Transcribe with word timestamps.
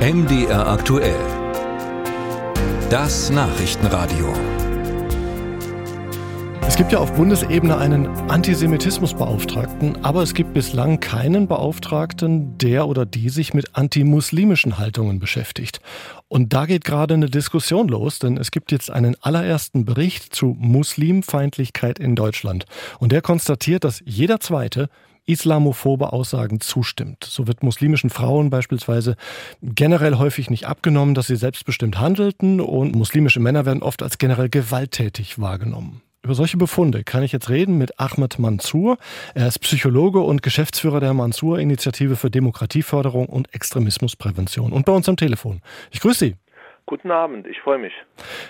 MDR 0.00 0.66
aktuell. 0.66 1.20
Das 2.88 3.28
Nachrichtenradio. 3.28 4.32
Es 6.66 6.74
gibt 6.74 6.92
ja 6.92 7.00
auf 7.00 7.12
Bundesebene 7.12 7.76
einen 7.76 8.06
Antisemitismusbeauftragten, 8.06 10.02
aber 10.02 10.22
es 10.22 10.32
gibt 10.32 10.54
bislang 10.54 11.00
keinen 11.00 11.48
Beauftragten, 11.48 12.56
der 12.56 12.88
oder 12.88 13.04
die 13.04 13.28
sich 13.28 13.52
mit 13.52 13.76
antimuslimischen 13.76 14.78
Haltungen 14.78 15.18
beschäftigt. 15.18 15.82
Und 16.28 16.54
da 16.54 16.64
geht 16.64 16.84
gerade 16.84 17.12
eine 17.12 17.28
Diskussion 17.28 17.88
los, 17.88 18.20
denn 18.20 18.38
es 18.38 18.52
gibt 18.52 18.72
jetzt 18.72 18.90
einen 18.90 19.16
allerersten 19.20 19.84
Bericht 19.84 20.34
zu 20.34 20.56
Muslimfeindlichkeit 20.58 21.98
in 21.98 22.16
Deutschland. 22.16 22.64
Und 23.00 23.12
der 23.12 23.20
konstatiert, 23.20 23.84
dass 23.84 24.02
jeder 24.06 24.40
Zweite 24.40 24.88
islamophobe 25.30 26.12
Aussagen 26.12 26.60
zustimmt. 26.60 27.24
So 27.24 27.46
wird 27.46 27.62
muslimischen 27.62 28.10
Frauen 28.10 28.50
beispielsweise 28.50 29.16
generell 29.62 30.16
häufig 30.16 30.50
nicht 30.50 30.66
abgenommen, 30.66 31.14
dass 31.14 31.28
sie 31.28 31.36
selbstbestimmt 31.36 31.98
handelten 31.98 32.60
und 32.60 32.94
muslimische 32.94 33.40
Männer 33.40 33.66
werden 33.66 33.82
oft 33.82 34.02
als 34.02 34.18
generell 34.18 34.48
gewalttätig 34.48 35.38
wahrgenommen. 35.38 36.02
Über 36.22 36.34
solche 36.34 36.58
Befunde 36.58 37.02
kann 37.02 37.22
ich 37.22 37.32
jetzt 37.32 37.48
reden 37.48 37.78
mit 37.78 37.98
Ahmed 37.98 38.38
Mansour. 38.38 38.98
Er 39.34 39.46
ist 39.46 39.58
Psychologe 39.60 40.20
und 40.20 40.42
Geschäftsführer 40.42 41.00
der 41.00 41.14
Mansour-Initiative 41.14 42.14
für 42.16 42.30
Demokratieförderung 42.30 43.26
und 43.26 43.54
Extremismusprävention 43.54 44.72
und 44.72 44.84
bei 44.84 44.92
uns 44.92 45.08
am 45.08 45.16
Telefon. 45.16 45.62
Ich 45.90 46.00
grüße 46.00 46.18
Sie. 46.26 46.36
Guten 46.90 47.12
Abend, 47.12 47.46
ich 47.46 47.60
freue 47.60 47.78
mich. 47.78 47.92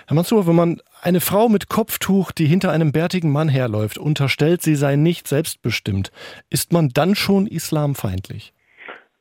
Herr 0.07 0.15
Mansour, 0.15 0.47
wenn 0.47 0.55
man 0.55 0.81
eine 1.03 1.21
Frau 1.21 1.47
mit 1.47 1.69
Kopftuch, 1.69 2.31
die 2.31 2.45
hinter 2.45 2.71
einem 2.71 2.91
bärtigen 2.91 3.31
Mann 3.31 3.49
herläuft, 3.49 3.99
unterstellt, 3.99 4.63
sie 4.63 4.73
sei 4.73 4.95
nicht 4.95 5.27
selbstbestimmt, 5.27 6.09
ist 6.49 6.73
man 6.73 6.89
dann 6.89 7.13
schon 7.13 7.45
islamfeindlich? 7.45 8.51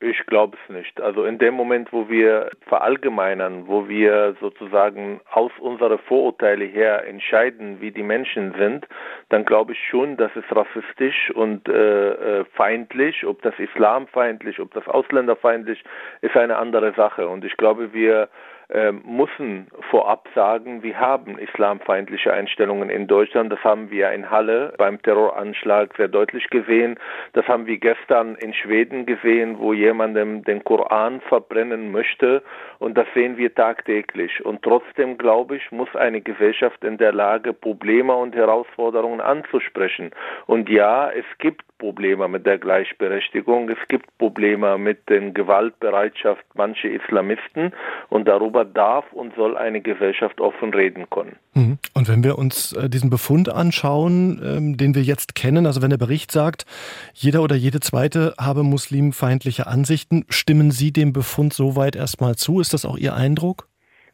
Ich 0.01 0.24
glaube 0.24 0.56
es 0.56 0.74
nicht. 0.74 0.98
Also 1.02 1.27
in 1.27 1.37
dem 1.37 1.52
Moment, 1.52 1.93
wo 1.93 2.09
wir 2.09 2.48
verallgemeinern, 2.66 3.66
wo 3.66 3.87
wir 3.91 4.37
sozusagen 4.40 5.21
aus 5.30 5.52
unseren 5.60 5.99
Vorurteilen 5.99 6.71
her 6.71 7.07
entscheiden, 7.07 7.82
wie 7.82 7.90
die 7.90 8.02
Menschen 8.02 8.55
sind, 8.59 8.88
dann 9.29 9.45
glaube 9.45 9.73
ich 9.73 9.79
schon, 9.90 10.16
dass 10.16 10.30
es 10.34 10.45
rassistisch 10.51 11.30
und 11.34 11.68
äh, 11.68 12.40
äh, 12.40 12.45
feindlich, 12.55 13.27
ob 13.27 13.43
das 13.43 13.52
islamfeindlich, 13.59 14.60
ob 14.60 14.73
das 14.73 14.88
ausländerfeindlich, 14.88 15.84
ist 16.23 16.34
eine 16.38 16.57
andere 16.57 16.95
Sache. 16.95 17.29
Und 17.29 17.45
ich 17.45 17.59
glaube, 17.59 17.93
wir 17.93 18.30
äh, 18.73 18.93
müssen 18.93 19.68
vorab 19.90 20.29
sagen, 20.35 20.82
wir 20.82 20.99
haben 20.99 21.38
islamfeindliche 21.38 22.32
Einstellungen 22.32 22.90
in 22.90 23.07
Deutschland. 23.07 23.52
Das 23.52 23.62
haben 23.65 23.90
wir 23.90 24.10
in 24.12 24.30
Halle 24.30 24.73
beim 24.79 25.01
Terroranschlag 25.02 25.95
sehr 25.96 26.09
deutlich 26.09 26.49
gesehen. 26.51 26.99
Das 27.32 27.46
haben 27.49 27.66
wir 27.66 27.79
gestern 27.79 28.37
in 28.37 28.54
Schweden 28.54 29.07
gesehen, 29.07 29.59
wo 29.59 29.73
jemandem 29.73 30.45
den 30.45 30.62
Koran 30.65 31.21
verbrennen 31.23 31.90
möchte. 31.90 32.43
Und 32.79 32.96
das 32.96 33.07
sehen 33.15 33.37
wir 33.37 33.54
tagtäglich. 33.54 34.45
Und 34.45 34.62
trotzdem, 34.62 35.18
glaube 35.18 35.57
ich, 35.57 35.71
muss 35.73 35.95
eine 35.96 36.21
Gesellschaft 36.21 36.82
in 36.84 36.99
der 36.99 37.12
Lage, 37.12 37.52
Probleme 37.52 38.15
und 38.15 38.34
Herausforderungen 38.34 39.21
anzusprechen. 39.21 40.10
Und 40.46 40.68
ja, 40.68 41.10
es 41.10 41.24
gibt 41.38 41.65
Probleme 41.80 42.28
mit 42.28 42.46
der 42.46 42.59
Gleichberechtigung. 42.59 43.68
Es 43.70 43.88
gibt 43.88 44.06
Probleme 44.18 44.78
mit 44.78 45.09
der 45.09 45.32
Gewaltbereitschaft 45.32 46.45
mancher 46.54 46.90
Islamisten. 46.90 47.72
Und 48.09 48.28
darüber 48.28 48.64
darf 48.64 49.04
und 49.12 49.34
soll 49.34 49.56
eine 49.56 49.80
Gesellschaft 49.80 50.40
offen 50.40 50.72
reden 50.72 51.10
können. 51.10 51.37
Mhm. 51.54 51.78
Und 51.95 52.09
wenn 52.09 52.22
wir 52.22 52.38
uns 52.38 52.72
äh, 52.74 52.88
diesen 52.88 53.10
Befund 53.10 53.48
anschauen, 53.48 54.40
ähm, 54.45 54.76
den 54.76 54.95
wir 54.95 55.02
jetzt 55.02 55.34
kennen, 55.34 55.66
also 55.66 55.82
wenn 55.82 55.90
der 55.90 55.98
Bericht 55.98 56.30
sagt, 56.30 56.66
jeder 57.14 57.42
oder 57.42 57.56
jede 57.56 57.80
Zweite 57.80 58.34
habe 58.38 58.62
muslimfeindliche 58.62 59.66
Ansichten, 59.66 60.24
stimmen 60.28 60.70
Sie 60.70 60.92
dem 60.92 61.12
Befund 61.12 61.52
soweit 61.52 61.96
erstmal 61.96 62.37
zu? 62.37 62.60
Ist 62.60 62.74
das 62.74 62.84
auch 62.84 62.98
Ihr 62.98 63.15
Eindruck? 63.15 63.70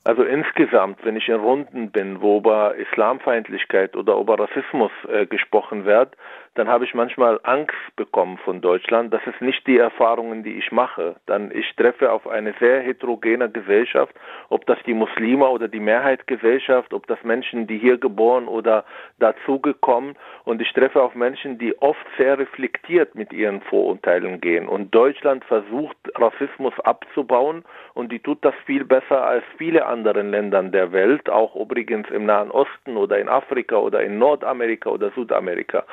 Also 0.06 0.22
insgesamt, 0.22 1.04
wenn 1.04 1.16
ich 1.16 1.28
in 1.28 1.34
Runden 1.34 1.90
bin, 1.90 2.20
wo 2.20 2.38
über 2.38 2.76
Islamfeindlichkeit 2.76 3.96
oder 3.96 4.16
über 4.20 4.38
Rassismus 4.38 4.92
äh, 5.08 5.26
gesprochen 5.26 5.84
wird, 5.84 6.16
dann 6.54 6.68
habe 6.68 6.84
ich 6.84 6.94
manchmal 6.94 7.40
Angst 7.42 7.74
bekommen 7.96 8.38
von 8.38 8.60
Deutschland. 8.60 9.12
Das 9.12 9.20
ist 9.26 9.40
nicht 9.40 9.66
die 9.66 9.78
Erfahrungen, 9.78 10.44
die 10.44 10.54
ich 10.54 10.70
mache. 10.70 11.16
Dann 11.26 11.50
ich 11.50 11.74
treffe 11.74 12.12
auf 12.12 12.28
eine 12.28 12.54
sehr 12.60 12.82
heterogene 12.82 13.50
Gesellschaft, 13.50 14.14
ob 14.48 14.64
das 14.66 14.78
die 14.86 14.94
Muslime 14.94 15.48
oder 15.48 15.66
die 15.66 15.80
Mehrheitsgesellschaft, 15.80 16.94
ob 16.94 17.08
das 17.08 17.18
Menschen, 17.24 17.66
die 17.66 17.78
hier 17.78 17.98
geboren 17.98 18.46
oder 18.46 18.84
dazugekommen. 19.18 20.14
Und 20.44 20.62
ich 20.62 20.72
treffe 20.72 21.02
auf 21.02 21.16
Menschen, 21.16 21.58
die 21.58 21.76
oft 21.82 22.06
sehr 22.16 22.38
reflektiert 22.38 23.16
mit 23.16 23.32
ihren 23.32 23.60
Vorurteilen 23.62 24.40
gehen. 24.40 24.68
Und 24.68 24.94
Deutschland 24.94 25.44
versucht, 25.44 25.96
Rassismus 26.14 26.78
abzubauen 26.84 27.64
und 27.92 28.12
die 28.12 28.20
tut 28.20 28.44
das 28.44 28.54
viel 28.66 28.84
besser 28.84 29.26
als 29.26 29.44
viele 29.58 29.84
andere 29.84 29.95
anderen 29.96 30.30
Ländern 30.30 30.72
der 30.72 30.92
Welt, 30.92 31.30
auch 31.30 31.56
übrigens 31.56 32.08
im 32.10 32.26
Nahen 32.26 32.50
Osten 32.50 32.96
oder 32.96 33.18
in 33.18 33.28
Afrika 33.28 33.76
oder 33.76 34.02
in 34.02 34.18
Nordamerika 34.18 34.90
oder 34.90 35.10
Südamerika. 35.10 35.84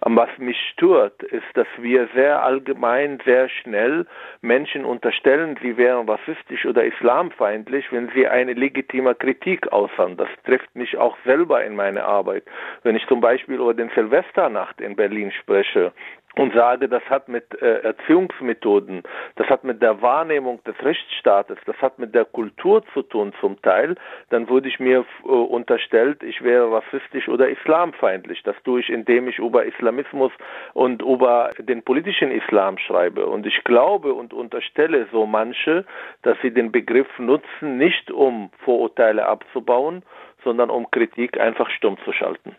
Was 0.00 0.28
mich 0.38 0.56
stört, 0.72 1.22
ist, 1.24 1.44
dass 1.54 1.66
wir 1.78 2.08
sehr 2.14 2.42
allgemein, 2.42 3.18
sehr 3.24 3.48
schnell 3.48 4.06
Menschen 4.40 4.84
unterstellen, 4.84 5.58
sie 5.60 5.76
wären 5.76 6.08
rassistisch 6.08 6.64
oder 6.66 6.84
islamfeindlich, 6.84 7.90
wenn 7.90 8.08
sie 8.14 8.26
eine 8.26 8.52
legitime 8.52 9.14
Kritik 9.14 9.72
äußern. 9.72 10.16
Das 10.16 10.28
trifft 10.44 10.74
mich 10.74 10.96
auch 10.96 11.16
selber 11.24 11.64
in 11.64 11.74
meiner 11.74 12.04
Arbeit. 12.04 12.44
Wenn 12.84 12.96
ich 12.96 13.06
zum 13.06 13.20
Beispiel 13.20 13.56
über 13.56 13.74
den 13.74 13.90
Silvesternacht 13.94 14.80
in 14.80 14.96
Berlin 14.96 15.32
spreche, 15.32 15.92
und 16.38 16.54
sage, 16.54 16.88
das 16.88 17.02
hat 17.10 17.28
mit 17.28 17.60
äh, 17.60 17.80
Erziehungsmethoden, 17.80 19.02
das 19.36 19.48
hat 19.48 19.64
mit 19.64 19.82
der 19.82 20.00
Wahrnehmung 20.00 20.62
des 20.64 20.76
Rechtsstaates, 20.82 21.58
das 21.66 21.76
hat 21.82 21.98
mit 21.98 22.14
der 22.14 22.24
Kultur 22.24 22.84
zu 22.94 23.02
tun 23.02 23.32
zum 23.40 23.60
Teil, 23.62 23.96
dann 24.30 24.48
würde 24.48 24.68
ich 24.68 24.78
mir 24.78 25.04
äh, 25.24 25.28
unterstellt, 25.28 26.22
ich 26.22 26.42
wäre 26.42 26.70
rassistisch 26.70 27.28
oder 27.28 27.48
islamfeindlich. 27.48 28.42
Das 28.44 28.54
tue 28.62 28.80
ich, 28.80 28.88
indem 28.88 29.28
ich 29.28 29.38
über 29.38 29.64
Islamismus 29.64 30.32
und 30.74 31.02
über 31.02 31.50
den 31.58 31.82
politischen 31.82 32.30
Islam 32.30 32.78
schreibe. 32.78 33.26
Und 33.26 33.44
ich 33.44 33.64
glaube 33.64 34.14
und 34.14 34.32
unterstelle 34.32 35.08
so 35.10 35.26
manche, 35.26 35.84
dass 36.22 36.38
sie 36.40 36.52
den 36.52 36.70
Begriff 36.70 37.08
nutzen, 37.18 37.78
nicht 37.78 38.12
um 38.12 38.50
Vorurteile 38.64 39.26
abzubauen, 39.26 40.04
sondern 40.44 40.70
um 40.70 40.90
Kritik 40.90 41.38
einfach 41.40 41.68
stumm 41.70 41.96
zu 42.04 42.12
schalten. 42.12 42.54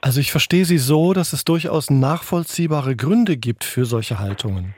Also 0.00 0.20
ich 0.20 0.30
verstehe 0.30 0.64
Sie 0.64 0.78
so, 0.78 1.12
dass 1.12 1.32
es 1.32 1.44
durchaus 1.44 1.90
nachvollziehbare 1.90 2.96
Gründe 2.96 3.36
gibt 3.36 3.64
für 3.64 3.84
solche 3.84 4.18
Haltungen. 4.18 4.74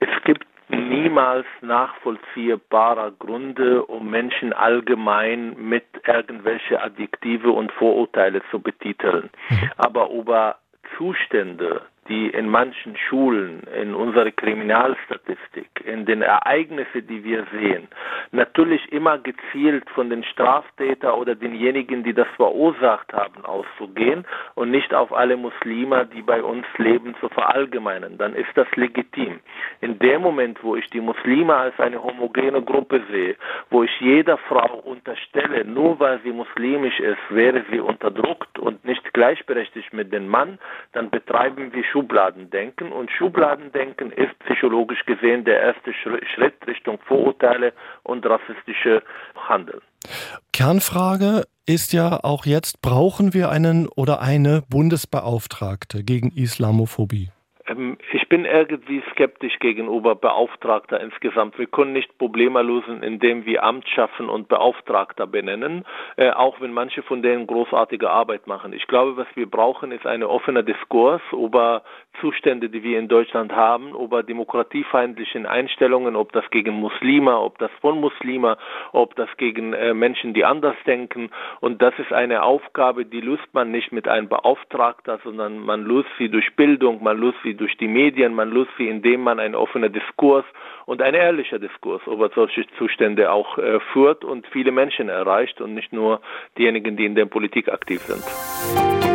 Es 0.00 0.08
gibt 0.24 0.46
niemals 0.68 1.46
nachvollziehbare 1.62 3.12
Gründe, 3.18 3.84
um 3.84 4.10
Menschen 4.10 4.52
allgemein 4.52 5.56
mit 5.58 5.84
irgendwelche 6.06 6.80
Adjektive 6.82 7.50
und 7.50 7.72
Vorurteile 7.72 8.42
zu 8.50 8.60
betiteln. 8.60 9.30
Mhm. 9.48 9.70
Aber 9.76 10.10
über 10.10 10.56
Zustände, 10.96 11.82
die 12.08 12.28
in 12.28 12.48
manchen 12.48 12.96
Schulen, 12.96 13.62
in 13.80 13.94
unserer 13.94 14.30
Kriminalstatistik, 14.30 15.68
in 15.84 16.06
den 16.06 16.22
Ereignissen, 16.22 17.06
die 17.06 17.22
wir 17.22 17.46
sehen, 17.52 17.88
natürlich 18.32 18.92
immer 18.92 19.18
gezielt 19.18 19.88
von 19.90 20.10
den 20.10 20.24
Straftäter 20.24 21.16
oder 21.16 21.34
denjenigen, 21.34 22.02
die 22.04 22.14
das 22.14 22.28
verursacht 22.36 23.12
haben, 23.12 23.44
auszugehen 23.44 24.24
und 24.54 24.70
nicht 24.70 24.92
auf 24.94 25.12
alle 25.12 25.36
Muslime, 25.36 26.06
die 26.06 26.22
bei 26.22 26.42
uns 26.42 26.66
leben, 26.76 27.14
zu 27.20 27.28
verallgemeinern, 27.28 28.18
dann 28.18 28.34
ist 28.34 28.50
das 28.54 28.68
legitim. 28.76 29.40
In 29.80 29.98
dem 29.98 30.22
Moment, 30.22 30.62
wo 30.62 30.76
ich 30.76 30.88
die 30.90 31.00
Muslime 31.00 31.54
als 31.54 31.78
eine 31.80 32.02
homogene 32.02 32.62
Gruppe 32.62 33.02
sehe, 33.10 33.36
wo 33.70 33.82
ich 33.82 34.00
jeder 34.00 34.38
Frau 34.38 34.78
unterstelle, 34.84 35.64
nur 35.64 35.98
weil 36.00 36.20
sie 36.22 36.32
muslimisch 36.32 37.00
ist, 37.00 37.18
wäre 37.30 37.64
sie 37.70 37.80
unterdrückt 37.80 38.58
und 38.58 38.84
nicht 38.84 39.12
gleichberechtigt 39.14 39.92
mit 39.92 40.12
dem 40.12 40.28
Mann, 40.28 40.58
dann 40.92 41.10
betreiben 41.10 41.72
wir 41.72 41.84
Schubladendenken. 41.84 42.92
Und 42.92 43.10
Schubladendenken 43.10 44.12
ist 44.12 44.38
psychologisch 44.40 45.04
gesehen 45.06 45.44
der 45.44 45.60
erste 45.60 45.92
Schritt 45.94 46.54
Richtung 46.66 46.98
Vorurteile 47.06 47.72
und 48.02 48.17
rassistische 48.26 49.02
Handeln. 49.48 49.80
Kernfrage 50.52 51.44
ist 51.66 51.92
ja 51.92 52.20
auch 52.22 52.46
jetzt, 52.46 52.80
brauchen 52.80 53.34
wir 53.34 53.50
einen 53.50 53.88
oder 53.88 54.20
eine 54.20 54.62
Bundesbeauftragte 54.68 56.02
gegen 56.02 56.30
Islamophobie? 56.30 57.30
Ähm, 57.68 57.98
ich 58.12 58.28
bin 58.28 58.44
irgendwie 58.44 59.02
skeptisch 59.12 59.58
gegenüber 59.58 60.14
Beauftragter 60.14 61.00
insgesamt. 61.00 61.58
Wir 61.58 61.66
können 61.66 61.92
nicht 61.92 62.18
Probleme 62.18 62.62
lösen, 62.62 63.02
indem 63.02 63.44
wir 63.44 63.62
Amt 63.64 63.88
schaffen 63.88 64.28
und 64.28 64.48
Beauftragter 64.48 65.26
benennen, 65.26 65.84
äh, 66.16 66.30
auch 66.30 66.60
wenn 66.60 66.72
manche 66.72 67.02
von 67.02 67.22
denen 67.22 67.46
großartige 67.46 68.10
Arbeit 68.10 68.46
machen. 68.46 68.72
Ich 68.72 68.86
glaube, 68.86 69.16
was 69.16 69.26
wir 69.34 69.50
brauchen, 69.50 69.92
ist 69.92 70.06
ein 70.06 70.22
offener 70.22 70.62
Diskurs 70.62 71.22
über 71.32 71.82
Zustände, 72.20 72.68
die 72.68 72.82
wir 72.82 72.98
in 72.98 73.08
Deutschland 73.08 73.52
haben, 73.52 73.94
über 73.94 74.22
demokratiefeindlichen 74.22 75.46
Einstellungen, 75.46 76.16
ob 76.16 76.32
das 76.32 76.48
gegen 76.50 76.74
Muslime, 76.74 77.38
ob 77.38 77.58
das 77.58 77.70
von 77.80 78.00
Muslime, 78.00 78.56
ob 78.92 79.14
das 79.16 79.28
gegen 79.36 79.72
äh, 79.72 79.94
Menschen, 79.94 80.34
die 80.34 80.44
anders 80.44 80.76
denken. 80.86 81.30
Und 81.60 81.80
das 81.82 81.94
ist 81.98 82.12
eine 82.12 82.42
Aufgabe, 82.42 83.04
die 83.04 83.20
löst 83.20 83.46
man 83.52 83.70
nicht 83.70 83.92
mit 83.92 84.08
einem 84.08 84.28
Beauftragter, 84.28 85.20
sondern 85.22 85.60
man 85.60 85.84
löst 85.84 86.08
sie 86.18 86.28
durch 86.28 86.56
Bildung, 86.56 87.02
man 87.02 87.18
löst 87.18 87.38
sie 87.42 87.54
durch 87.58 87.76
die 87.76 87.88
Medien 87.88 88.34
man 88.34 88.50
Lutfi, 88.50 88.88
indem 88.88 89.22
man 89.22 89.38
einen 89.38 89.54
offenen 89.54 89.92
Diskurs 89.92 90.44
und 90.86 91.02
ein 91.02 91.14
ehrlicher 91.14 91.58
Diskurs 91.58 92.02
über 92.06 92.30
solche 92.34 92.66
Zustände 92.78 93.30
auch 93.30 93.58
äh, 93.58 93.80
führt 93.92 94.24
und 94.24 94.46
viele 94.48 94.72
Menschen 94.72 95.08
erreicht 95.08 95.60
und 95.60 95.74
nicht 95.74 95.92
nur 95.92 96.20
diejenigen, 96.56 96.96
die 96.96 97.04
in 97.04 97.14
der 97.14 97.26
Politik 97.26 97.68
aktiv 97.68 98.00
sind. 98.00 99.07